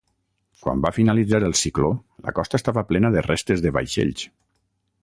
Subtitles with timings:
[0.61, 1.91] Quan va finalitzar el cicló,
[2.29, 4.27] la costa estava plena de restes de vaixells.